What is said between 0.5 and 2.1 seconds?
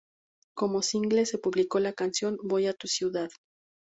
Como single se publicó la